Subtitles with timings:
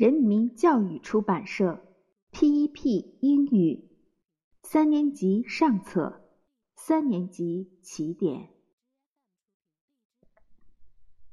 [0.00, 1.80] 人民教育出版社
[2.32, 3.18] P.E.P.
[3.20, 3.88] 英语
[4.62, 6.20] 三年级上册，
[6.74, 8.50] 三年级起点。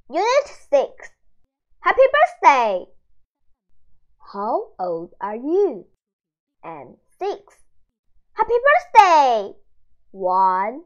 [0.08, 0.96] Unit 6
[1.82, 2.90] Happy Birthday!
[4.20, 5.88] How old are you?
[6.62, 7.60] I'm six.
[8.34, 9.56] Happy birthday!
[10.12, 10.86] One,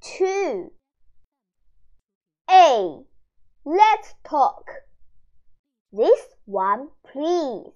[0.00, 0.72] two.
[2.50, 3.04] A.
[3.64, 4.64] Let's talk.
[5.92, 7.71] This one, please.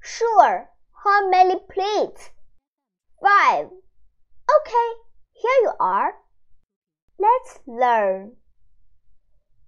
[0.00, 0.68] Sure.
[1.04, 2.30] How many plates?
[3.22, 3.66] Five.
[3.66, 4.88] Okay,
[5.32, 6.14] here you are.
[7.18, 8.32] Let's learn.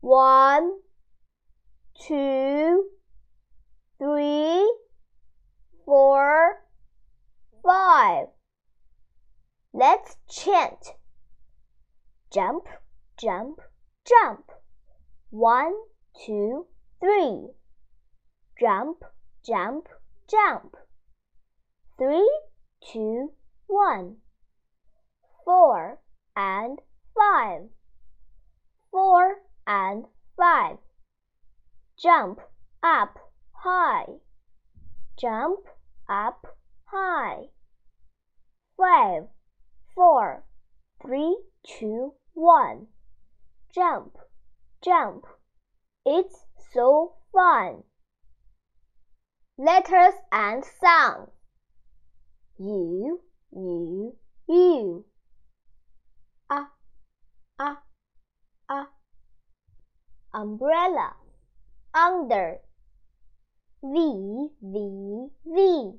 [0.00, 0.80] One,
[2.06, 2.90] two,
[3.98, 4.70] three,
[5.84, 6.64] four,
[7.64, 8.26] five.
[9.72, 10.92] Let's chant.
[12.32, 12.64] Jump,
[13.18, 13.60] jump,
[14.04, 14.50] jump.
[15.30, 15.74] One,
[16.26, 16.66] two,
[17.00, 17.48] three.
[18.60, 19.04] Jump,
[19.44, 19.88] jump,
[20.30, 20.76] jump.
[21.98, 22.30] Three,
[22.92, 23.32] two,
[23.66, 24.18] one.
[25.44, 25.98] Four
[26.36, 26.78] and
[27.16, 27.62] five.
[28.92, 30.04] Four and
[30.36, 30.76] five.
[32.00, 32.40] Jump
[32.80, 33.18] up
[33.50, 34.06] high.
[35.18, 35.66] Jump
[36.08, 36.46] up
[36.84, 37.48] high.
[38.76, 39.24] Five,
[39.96, 40.44] four,
[41.02, 42.86] three, two, one.
[43.74, 44.16] Jump,
[44.80, 45.24] jump.
[46.06, 47.82] It's so fun.
[49.56, 51.30] Letters and sounds.
[52.58, 53.20] U,
[53.52, 54.16] U,
[54.48, 55.04] U.
[56.50, 56.66] A,
[57.60, 57.76] A,
[58.68, 58.86] A.
[60.34, 61.14] Umbrella.
[61.94, 62.56] Under.
[63.80, 65.92] V, V, V.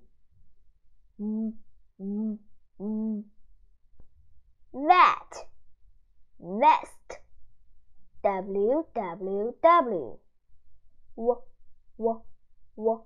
[1.22, 1.54] Mm,
[2.02, 2.38] mm,
[2.82, 3.24] mm.
[4.74, 5.48] Vet.
[6.42, 7.20] Vest.
[8.22, 10.20] W, W, W.
[11.16, 11.42] W,
[11.98, 12.22] W,
[12.76, 13.06] W.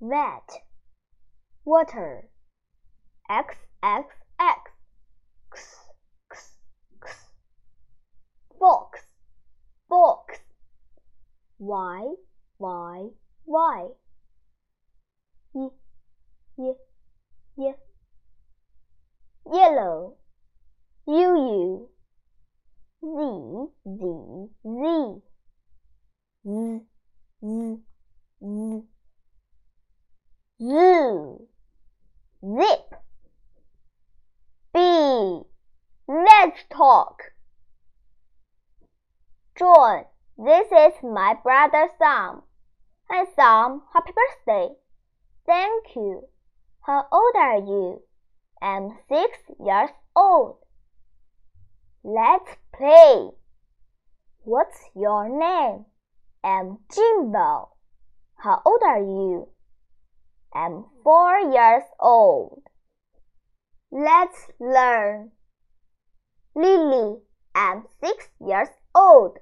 [0.00, 0.62] Vet.
[1.64, 2.28] Water.
[3.30, 4.72] X, X, X.
[5.52, 5.88] X,
[6.30, 6.58] X,
[7.00, 7.16] X.
[8.58, 9.00] Fox.
[9.88, 10.38] Box.
[11.58, 12.14] Y,
[12.58, 13.08] Y,
[13.46, 13.88] Y.
[15.54, 15.68] Y,
[16.58, 16.72] Y,
[17.56, 17.74] Y.
[19.50, 20.16] Yellow.
[21.06, 21.88] U, U.
[23.00, 25.22] Z, Z, Z.
[26.44, 26.80] Z,
[27.40, 27.80] Z,
[28.40, 28.95] Z.
[30.58, 31.48] Zoo.
[32.42, 32.94] Zip.
[34.72, 35.42] B.
[36.08, 37.20] Let's talk.
[39.58, 40.04] John,
[40.38, 42.40] this is my brother Sam.
[43.10, 44.74] Hi Sam, happy birthday.
[45.44, 46.28] Thank you.
[46.86, 48.02] How old are you?
[48.62, 50.56] I'm six years old.
[52.02, 53.28] Let's play.
[54.44, 55.84] What's your name?
[56.42, 57.72] I'm Jimbo.
[58.36, 59.48] How old are you?
[60.56, 62.62] I'm four years old.
[63.92, 65.32] Let's learn.
[66.54, 67.18] Lily,
[67.54, 69.36] I'm six years old.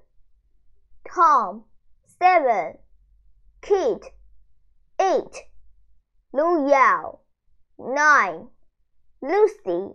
[1.09, 1.67] Tom,
[2.21, 2.79] seven.
[3.63, 4.11] Kate,
[5.01, 5.45] eight.
[6.33, 7.21] Lu Yao,
[7.79, 8.49] nine.
[9.23, 9.95] Lucy,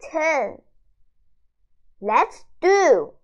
[0.00, 0.58] ten.
[2.00, 3.14] Let's do.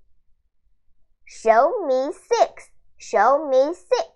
[1.25, 2.71] Show me six.
[2.97, 4.09] Show me six.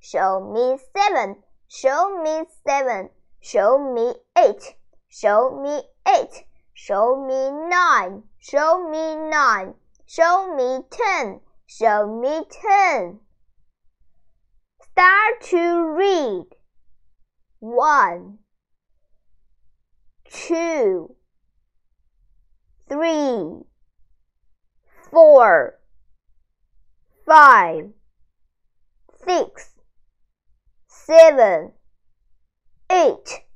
[0.00, 1.42] Show me seven.
[1.68, 3.10] Show me seven.
[3.40, 4.76] Show me eight.
[5.08, 6.44] Show me eight.
[6.74, 8.22] Show me nine.
[8.38, 9.74] Show me nine.
[10.06, 11.40] Show me ten.
[11.66, 13.20] Show me ten.
[14.80, 16.46] Start to read.
[17.58, 18.38] One,
[20.30, 21.16] two,
[22.88, 23.62] three,
[25.10, 25.78] four,
[27.26, 27.90] five,
[29.24, 29.75] six,
[31.06, 31.70] seven,
[32.90, 33.46] eight,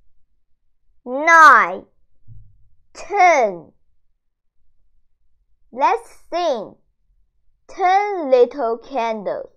[1.04, 1.82] nine,
[2.94, 3.72] ten.
[5.72, 6.76] Let's sing.
[7.66, 9.50] Ten little candles.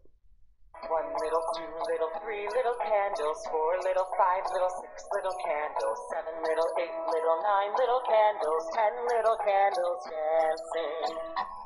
[0.90, 6.34] One little, two little, three little candles, four little, five little, six little candles, seven
[6.41, 11.63] little, eight little, nine little candles, ten little candles dancing.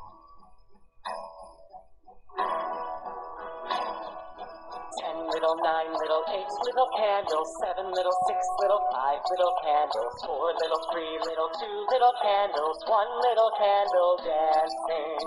[4.99, 10.53] Ten little, nine little, eight little candles, seven little, six little, five little candles, four
[10.61, 15.17] little, three little, two little candles, one little candle dancing.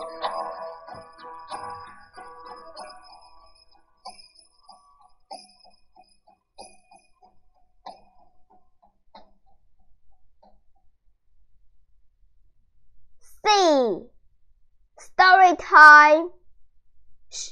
[15.20, 16.30] Story time.
[17.30, 17.50] Shh,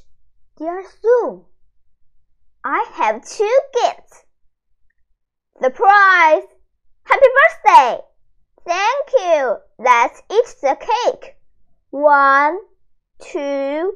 [0.56, 1.47] dear Sue.
[2.70, 4.26] I have two gifts.
[5.58, 6.42] Surprise!
[7.04, 8.00] Happy birthday!
[8.66, 9.56] Thank you.
[9.78, 11.36] Let's eat the cake.
[11.88, 12.58] One,
[13.22, 13.94] two,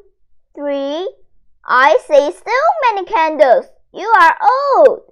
[0.55, 1.15] three.
[1.67, 3.67] I see so many candles.
[3.93, 5.12] You are old.